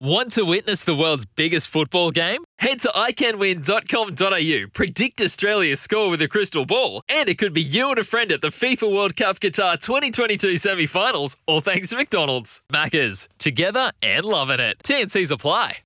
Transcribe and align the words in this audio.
Want 0.00 0.32
to 0.32 0.42
witness 0.42 0.84
the 0.84 0.94
world's 0.94 1.24
biggest 1.24 1.68
football 1.68 2.10
game? 2.10 2.44
Head 2.58 2.80
to 2.80 2.88
iCanWin.com.au, 2.88 4.68
predict 4.74 5.22
Australia's 5.22 5.80
score 5.80 6.10
with 6.10 6.20
a 6.20 6.28
crystal 6.28 6.66
ball, 6.66 7.00
and 7.08 7.30
it 7.30 7.38
could 7.38 7.54
be 7.54 7.62
you 7.62 7.88
and 7.88 7.98
a 7.98 8.04
friend 8.04 8.30
at 8.30 8.42
the 8.42 8.48
FIFA 8.48 8.94
World 8.94 9.16
Cup 9.16 9.40
Qatar 9.40 9.80
2022 9.80 10.58
semi 10.58 10.84
finals, 10.84 11.38
all 11.46 11.62
thanks 11.62 11.88
to 11.88 11.96
McDonald's. 11.96 12.60
Maccas, 12.70 13.26
together 13.38 13.90
and 14.02 14.26
loving 14.26 14.60
it. 14.60 14.76
TNC's 14.84 15.30
apply. 15.30 15.78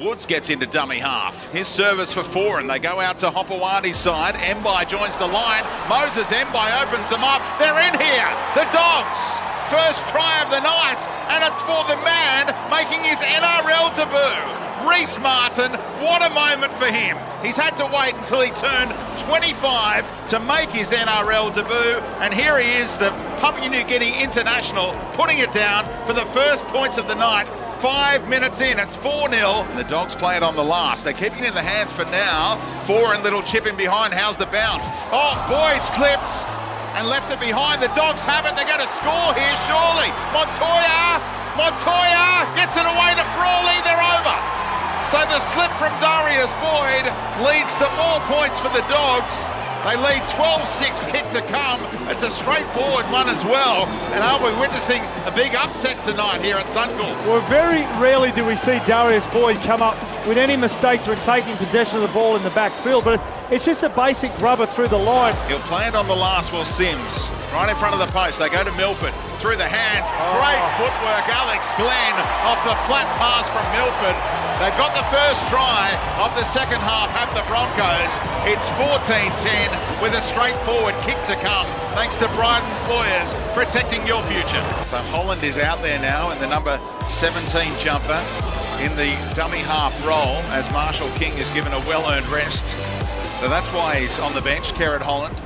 Woods 0.00 0.24
gets 0.24 0.48
into 0.48 0.64
dummy 0.66 0.98
half. 0.98 1.52
His 1.52 1.68
service 1.68 2.10
for 2.14 2.24
four, 2.24 2.58
and 2.58 2.70
they 2.70 2.78
go 2.78 3.00
out 3.00 3.18
to 3.18 3.30
Hopoate's 3.30 3.98
side. 3.98 4.34
Mbye 4.34 4.88
joins 4.88 5.14
the 5.18 5.26
line. 5.26 5.64
Moses 5.90 6.28
Mbye 6.28 6.86
opens 6.86 7.08
them 7.10 7.22
up. 7.22 7.42
They're 7.58 7.80
in 7.80 8.00
here. 8.00 8.30
The 8.54 8.66
Dogs. 8.72 9.33
First 9.74 9.98
try 10.14 10.40
of 10.40 10.50
the 10.50 10.60
night, 10.60 11.02
and 11.34 11.42
it's 11.42 11.60
for 11.62 11.82
the 11.90 11.98
man 12.06 12.46
making 12.70 13.02
his 13.02 13.18
NRL 13.18 13.90
debut. 13.96 14.86
Rhyse 14.86 15.20
Martin, 15.20 15.72
what 16.00 16.22
a 16.22 16.30
moment 16.32 16.72
for 16.74 16.86
him. 16.86 17.18
He's 17.42 17.56
had 17.56 17.76
to 17.78 17.86
wait 17.86 18.14
until 18.14 18.40
he 18.40 18.50
turned 18.52 18.92
25 19.26 20.28
to 20.28 20.38
make 20.38 20.70
his 20.70 20.92
NRL 20.92 21.52
debut, 21.52 21.98
and 22.22 22.32
here 22.32 22.56
he 22.56 22.70
is, 22.74 22.96
the 22.98 23.10
Papua 23.40 23.68
New 23.68 23.82
Guinea 23.82 24.22
international, 24.22 24.94
putting 25.14 25.38
it 25.38 25.50
down 25.50 25.84
for 26.06 26.12
the 26.12 26.26
first 26.26 26.64
points 26.66 26.96
of 26.96 27.08
the 27.08 27.16
night. 27.16 27.48
Five 27.82 28.28
minutes 28.28 28.60
in, 28.60 28.78
it's 28.78 28.94
4 28.94 29.28
0. 29.28 29.66
The 29.74 29.82
Dogs 29.90 30.14
play 30.14 30.36
it 30.36 30.44
on 30.44 30.54
the 30.54 30.62
last. 30.62 31.02
They're 31.02 31.14
keeping 31.14 31.40
it 31.40 31.48
in 31.48 31.54
the 31.54 31.62
hands 31.62 31.92
for 31.92 32.04
now. 32.04 32.54
Four 32.86 33.12
and 33.12 33.24
little 33.24 33.42
chip 33.42 33.66
in 33.66 33.76
behind. 33.76 34.14
How's 34.14 34.36
the 34.36 34.46
bounce? 34.46 34.86
Oh, 35.10 35.34
Boyd 35.50 35.82
slips 35.82 36.44
and 36.94 37.10
left 37.10 37.30
it 37.30 37.40
behind. 37.42 37.82
The 37.82 37.90
Dogs 37.98 38.22
have 38.22 38.46
it. 38.46 38.54
They're 38.54 38.70
going 38.70 38.82
to 38.82 38.92
score 38.98 39.30
here, 39.34 39.56
surely. 39.66 40.10
Montoya, 40.30 41.18
Montoya 41.58 42.46
gets 42.54 42.78
it 42.78 42.86
away 42.86 43.10
to 43.18 43.24
Frawley. 43.34 43.78
They're 43.82 44.06
over. 44.14 44.36
So 45.10 45.18
the 45.26 45.42
slip 45.54 45.70
from 45.78 45.92
Darius 45.98 46.50
Boyd 46.62 47.06
leads 47.42 47.70
to 47.82 47.86
more 47.98 48.18
points 48.30 48.58
for 48.62 48.70
the 48.70 48.82
Dogs. 48.90 49.34
They 49.84 50.00
lead 50.00 50.22
12-6 50.32 51.12
kick 51.12 51.28
to 51.36 51.42
come. 51.52 51.78
It's 52.08 52.22
a 52.22 52.30
straightforward 52.30 53.04
one 53.12 53.28
as 53.28 53.44
well. 53.44 53.84
And 54.16 54.24
are 54.24 54.40
we 54.40 54.48
witnessing 54.58 55.02
a 55.26 55.32
big 55.34 55.54
upset 55.54 56.02
tonight 56.04 56.40
here 56.40 56.56
at 56.56 56.64
Suncorp? 56.66 57.14
Well, 57.26 57.42
very 57.50 57.82
rarely 58.00 58.32
do 58.32 58.46
we 58.46 58.56
see 58.56 58.80
Darius 58.86 59.26
Boyd 59.26 59.58
come 59.58 59.82
up 59.82 59.98
with 60.26 60.38
any 60.38 60.56
mistakes 60.56 61.06
when 61.06 61.18
taking 61.18 61.56
possession 61.56 61.96
of 61.96 62.02
the 62.02 62.12
ball 62.12 62.36
in 62.36 62.42
the 62.42 62.50
backfield. 62.50 63.04
But 63.04 63.20
it's 63.50 63.64
just 63.64 63.82
a 63.82 63.90
basic 63.90 64.32
rubber 64.40 64.66
through 64.66 64.88
the 64.88 64.98
line. 64.98 65.34
He'll 65.48 65.58
play 65.70 65.86
it 65.86 65.94
on 65.94 66.06
the 66.06 66.16
last, 66.16 66.52
Will 66.52 66.64
Sims. 66.64 67.28
Right 67.52 67.68
in 67.70 67.76
front 67.76 67.94
of 67.94 68.00
the 68.00 68.10
post. 68.10 68.38
They 68.38 68.48
go 68.48 68.64
to 68.64 68.72
Milford. 68.74 69.14
Through 69.38 69.56
the 69.56 69.68
hands. 69.68 70.08
Oh. 70.10 70.40
Great 70.40 70.64
footwork. 70.80 71.24
Alex 71.28 71.68
Glenn 71.76 72.16
off 72.48 72.58
the 72.64 72.74
flat 72.88 73.06
pass 73.20 73.46
from 73.52 73.62
Milford. 73.76 74.16
They've 74.58 74.78
got 74.78 74.94
the 74.96 75.06
first 75.12 75.38
try 75.50 75.92
of 76.22 76.32
the 76.38 76.46
second 76.50 76.80
half, 76.80 77.10
have 77.10 77.28
the 77.34 77.44
Broncos. 77.50 78.12
It's 78.48 78.66
14-10 78.78 79.70
with 80.00 80.14
a 80.14 80.22
straightforward 80.22 80.94
kick 81.02 81.18
to 81.26 81.34
come, 81.42 81.66
thanks 81.92 82.16
to 82.16 82.28
Bryden's 82.38 82.88
lawyers 82.88 83.34
protecting 83.52 84.06
your 84.06 84.22
future. 84.30 84.62
So 84.88 84.98
Holland 85.10 85.42
is 85.42 85.58
out 85.58 85.82
there 85.82 86.00
now 86.00 86.30
in 86.30 86.38
the 86.38 86.48
number 86.48 86.80
17 87.10 87.76
jumper 87.78 88.22
in 88.80 88.90
the 88.96 89.12
dummy 89.34 89.62
half 89.62 89.94
role 90.06 90.42
as 90.50 90.70
Marshall 90.72 91.10
King 91.20 91.32
is 91.38 91.50
given 91.50 91.72
a 91.72 91.82
well-earned 91.86 92.26
rest. 92.28 92.66
So 93.38 93.48
that's 93.48 93.68
why 93.70 94.00
he's 94.00 94.18
on 94.18 94.34
the 94.34 94.40
bench, 94.40 94.72
Kerrod 94.74 95.02
Holland. 95.02 95.36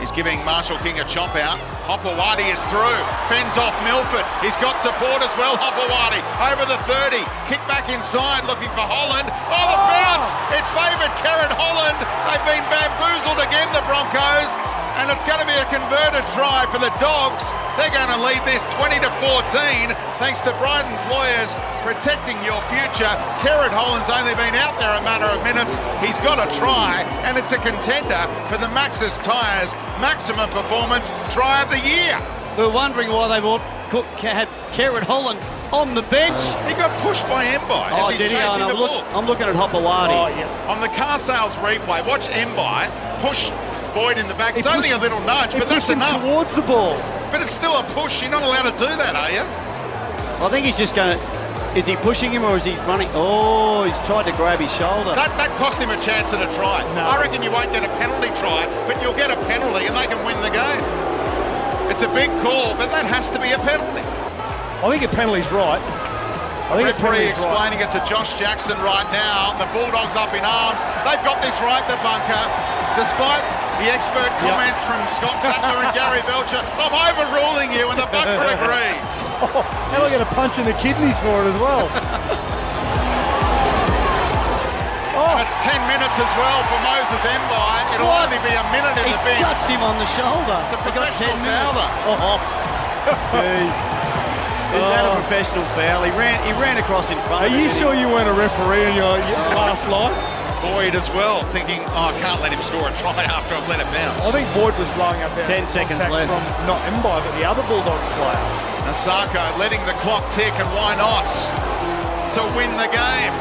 He's 0.00 0.12
giving 0.12 0.42
Marshall 0.44 0.76
King 0.84 1.00
a 1.00 1.06
chop 1.06 1.32
out. 1.36 1.56
Hopoate 1.86 2.44
is 2.50 2.60
through. 2.68 3.00
Fends 3.30 3.56
off 3.56 3.72
Milford. 3.86 4.26
He's 4.44 4.58
got 4.60 4.76
support 4.84 5.22
as 5.24 5.32
well, 5.40 5.56
Hopoate. 5.56 6.20
Over 6.52 6.66
the 6.68 6.80
30. 6.84 7.24
Kick 7.48 7.62
back 7.70 7.88
inside 7.88 8.44
looking 8.44 8.68
for 8.76 8.84
Holland. 8.84 9.30
Oh, 9.32 9.64
the 9.70 9.80
bounce! 9.88 10.28
It 10.52 10.64
favoured 10.76 11.14
Kerrod 11.24 11.54
Holland. 11.56 11.96
They've 12.28 12.46
been 12.48 12.64
bamboozled 12.68 13.40
again, 13.40 13.70
the 13.72 13.80
Broncos 13.88 14.83
and 15.04 15.12
it's 15.12 15.28
going 15.28 15.36
to 15.36 15.44
be 15.44 15.52
a 15.52 15.68
converted 15.68 16.24
try 16.32 16.64
for 16.72 16.80
the 16.80 16.88
Dogs. 16.96 17.44
They're 17.76 17.92
going 17.92 18.08
to 18.08 18.16
lead 18.24 18.40
this 18.48 18.64
20 18.80 19.04
to 19.04 19.12
14, 19.20 19.92
thanks 20.16 20.40
to 20.48 20.50
Bryden's 20.56 20.96
lawyers 21.12 21.52
protecting 21.84 22.40
your 22.40 22.56
future. 22.72 23.12
Kerrod 23.44 23.68
Holland's 23.68 24.08
only 24.08 24.32
been 24.40 24.56
out 24.56 24.72
there 24.80 24.96
a 24.96 25.04
matter 25.04 25.28
of 25.28 25.44
minutes. 25.44 25.76
He's 26.00 26.16
got 26.24 26.40
a 26.40 26.48
try, 26.56 27.04
and 27.28 27.36
it's 27.36 27.52
a 27.52 27.60
contender 27.60 28.24
for 28.48 28.56
the 28.56 28.72
Maxxis 28.72 29.20
Tyres 29.20 29.76
Maximum 30.00 30.48
Performance 30.48 31.12
Try 31.36 31.60
of 31.60 31.68
the 31.68 31.84
Year. 31.84 32.16
We're 32.56 32.72
wondering 32.72 33.12
why 33.12 33.28
they 33.28 33.44
want 33.44 33.60
had 34.24 34.48
Kerrod 34.72 35.04
Holland 35.04 35.38
on 35.68 35.94
the 35.94 36.02
bench. 36.08 36.40
He 36.64 36.72
got 36.80 36.90
pushed 37.04 37.28
by 37.28 37.44
Mbye. 37.44 37.92
Oh, 37.92 38.10
did 38.16 38.30
he? 38.30 38.36
Oh, 38.40 38.56
no, 38.56 38.72
I'm, 38.72 38.76
look, 38.80 39.04
I'm, 39.14 39.26
looking 39.26 39.46
at 39.46 39.54
Hopoate. 39.54 40.08
Oh, 40.08 40.32
yeah. 40.32 40.72
On 40.72 40.80
the 40.80 40.88
car 40.96 41.18
sales 41.18 41.52
replay, 41.60 42.00
watch 42.08 42.24
Mbye 42.32 42.88
push 43.20 43.52
Boyd 43.94 44.18
in 44.18 44.26
the 44.26 44.34
back. 44.34 44.56
It's 44.56 44.66
only 44.66 44.90
a 44.90 44.98
little 44.98 45.20
nudge, 45.20 45.52
but 45.52 45.68
that's 45.68 45.88
enough. 45.88 46.20
towards 46.20 46.52
the 46.54 46.62
ball. 46.62 46.98
But 47.30 47.42
it's 47.42 47.54
still 47.54 47.78
a 47.78 47.84
push. 47.94 48.20
You're 48.20 48.30
not 48.30 48.42
allowed 48.42 48.66
to 48.66 48.76
do 48.76 48.90
that, 48.98 49.14
are 49.14 49.30
you? 49.30 49.46
I 50.44 50.50
think 50.50 50.66
he's 50.66 50.76
just 50.76 50.94
going 50.94 51.16
to. 51.16 51.34
Is 51.78 51.86
he 51.86 51.96
pushing 51.96 52.30
him 52.30 52.44
or 52.44 52.56
is 52.56 52.64
he 52.64 52.74
running? 52.90 53.08
Oh, 53.14 53.82
he's 53.82 53.98
tried 54.06 54.26
to 54.26 54.34
grab 54.38 54.58
his 54.58 54.70
shoulder. 54.74 55.14
That, 55.14 55.30
that 55.38 55.50
cost 55.58 55.78
him 55.78 55.90
a 55.90 55.98
chance 56.02 56.34
at 56.34 56.42
a 56.42 56.50
try. 56.54 56.82
No. 56.94 57.02
I 57.02 57.22
reckon 57.22 57.42
you 57.42 57.50
won't 57.50 57.70
get 57.70 57.82
a 57.82 57.90
penalty 57.98 58.30
try, 58.38 58.66
but 58.86 58.98
you'll 59.02 59.18
get 59.18 59.30
a 59.30 59.38
penalty 59.46 59.86
and 59.86 59.94
they 59.94 60.06
can 60.06 60.18
win 60.26 60.38
the 60.42 60.54
game. 60.54 60.82
It's 61.90 62.02
a 62.02 62.10
big 62.14 62.30
call, 62.42 62.74
but 62.78 62.90
that 62.94 63.06
has 63.06 63.30
to 63.30 63.38
be 63.42 63.50
a 63.50 63.58
penalty. 63.62 64.02
I 64.82 64.90
think 64.90 65.02
a 65.02 65.14
penalty's 65.14 65.50
right. 65.50 65.82
I 66.72 66.80
think 66.80 66.96
referee 66.96 67.28
explaining 67.28 67.84
right. 67.84 67.92
it 67.92 67.92
to 67.92 68.00
Josh 68.08 68.32
Jackson 68.40 68.80
right 68.80 69.04
now. 69.12 69.52
The 69.60 69.68
Bulldogs 69.76 70.16
up 70.16 70.32
in 70.32 70.40
arms. 70.40 70.80
They've 71.04 71.20
got 71.20 71.36
this 71.44 71.52
right, 71.60 71.84
the 71.84 72.00
bunker. 72.00 72.40
Despite 72.96 73.44
the 73.84 73.92
expert 73.92 74.32
comments 74.40 74.80
yep. 74.80 74.88
from 74.88 75.00
Scott 75.12 75.36
Sattler 75.44 75.84
and 75.84 75.92
Gary 75.92 76.24
Belcher. 76.24 76.62
I'm 76.80 76.94
overruling 76.94 77.68
you 77.74 77.90
and 77.92 78.00
the 78.00 78.08
bunker 78.08 78.48
agrees. 78.56 78.96
Oh, 79.44 79.60
and 79.60 79.98
I 79.98 80.08
get 80.08 80.24
a 80.24 80.30
punch 80.32 80.56
in 80.56 80.64
the 80.64 80.72
kidneys 80.80 81.18
for 81.20 81.42
it 81.44 81.52
as 81.52 81.58
well. 81.60 81.84
oh. 85.20 85.34
That's 85.36 85.52
10 85.68 85.74
minutes 85.84 86.16
as 86.16 86.32
well 86.38 86.60
for 86.70 86.80
Moses 86.80 87.20
Mbye. 87.28 87.98
It'll 87.98 88.08
what? 88.08 88.30
only 88.30 88.40
be 88.40 88.56
a 88.56 88.64
minute 88.72 88.96
in 89.04 89.04
he 89.04 89.12
the 89.12 89.20
bench. 89.20 89.36
He 89.36 89.44
touched 89.44 89.68
him 89.68 89.84
on 89.84 90.00
the 90.00 90.08
shoulder. 90.16 90.56
It's 90.64 90.72
a 90.72 90.80
professional 90.80 91.36
foul. 91.44 91.76
Oh. 92.08 92.40
Jeez. 93.36 94.03
Is 94.74 94.82
oh. 94.82 94.90
that 94.90 95.06
a 95.06 95.14
oh. 95.14 95.22
professional 95.22 95.62
foul? 95.78 96.02
He 96.02 96.10
ran, 96.18 96.34
he 96.42 96.50
ran 96.58 96.74
across 96.82 97.06
in 97.06 97.18
front 97.30 97.46
Are 97.46 97.54
you 97.54 97.70
sure 97.78 97.94
you 97.94 98.10
weren't 98.10 98.26
a 98.26 98.34
referee 98.34 98.82
in 98.90 98.98
your, 98.98 99.14
your 99.22 99.42
last 99.54 99.86
life? 99.86 100.14
Boyd 100.66 100.98
as 100.98 101.06
well, 101.14 101.46
thinking, 101.54 101.78
oh, 101.94 102.08
I 102.08 102.12
can't 102.24 102.40
let 102.42 102.50
him 102.50 102.58
score 102.66 102.88
a 102.88 102.92
try 102.98 103.12
after 103.28 103.54
I've 103.54 103.68
let 103.70 103.78
it 103.78 103.88
bounce. 103.94 104.26
I 104.26 104.32
think 104.34 104.48
Boyd 104.50 104.74
was 104.80 104.88
blowing 104.98 105.20
up 105.22 105.30
there. 105.38 105.46
10 105.46 105.68
seconds 105.70 106.00
left. 106.10 106.26
From 106.26 106.42
not 106.66 106.80
Mbye, 106.98 107.20
but 107.22 107.34
the 107.38 107.46
other 107.46 107.62
Bulldogs 107.70 108.02
player. 108.18 108.44
Isaako 108.90 109.44
letting 109.62 109.80
the 109.86 109.94
clock 110.02 110.24
tick, 110.34 110.50
and 110.58 110.68
why 110.74 110.96
not? 110.98 111.28
To 112.34 112.42
win 112.58 112.72
the 112.80 112.90
game. 112.90 113.34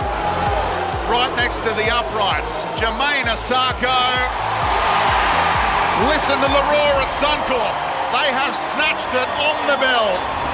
Right 1.10 1.34
next 1.36 1.66
to 1.66 1.72
the 1.80 1.88
uprights, 1.90 2.62
Jamayne 2.78 3.26
Isaako. 3.26 3.98
Listen 6.14 6.38
to 6.44 6.50
the 6.52 6.64
roar 6.70 6.94
at 7.02 7.12
Suncorp. 7.18 7.76
They 8.14 8.30
have 8.30 8.54
snatched 8.54 9.14
it 9.18 9.30
on 9.42 9.56
the 9.66 9.78
bell. 9.82 10.53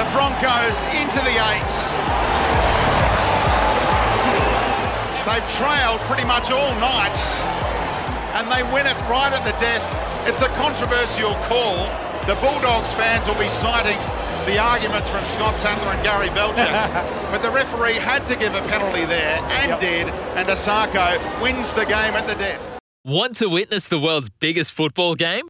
The 0.00 0.08
Broncos 0.16 0.80
into 0.96 1.20
the 1.28 1.36
eight. 1.52 1.72
They've 5.28 5.48
trailed 5.60 6.00
pretty 6.08 6.24
much 6.24 6.50
all 6.50 6.72
night 6.80 7.20
and 8.32 8.50
they 8.50 8.62
win 8.72 8.86
it 8.86 8.96
right 9.12 9.30
at 9.30 9.44
the 9.44 9.52
death. 9.60 9.84
It's 10.26 10.40
a 10.40 10.48
controversial 10.56 11.34
call. 11.52 11.84
The 12.24 12.32
Bulldogs 12.40 12.90
fans 12.94 13.28
will 13.28 13.36
be 13.36 13.50
citing 13.50 13.98
the 14.46 14.58
arguments 14.58 15.06
from 15.10 15.22
Scott 15.36 15.54
Sattler 15.56 15.92
and 15.92 16.02
Gary 16.02 16.30
Belcher. 16.30 16.64
but 17.30 17.42
the 17.42 17.50
referee 17.50 18.00
had 18.00 18.26
to 18.28 18.36
give 18.36 18.54
a 18.54 18.62
penalty 18.72 19.04
there 19.04 19.36
and 19.60 19.68
yep. 19.68 19.80
did, 19.80 20.08
and 20.34 20.48
Isaako 20.48 21.42
wins 21.42 21.74
the 21.74 21.84
game 21.84 22.14
at 22.16 22.26
the 22.26 22.36
death. 22.36 22.78
Want 23.04 23.36
to 23.36 23.50
witness 23.50 23.86
the 23.88 23.98
world's 23.98 24.30
biggest 24.30 24.72
football 24.72 25.14
game? 25.14 25.49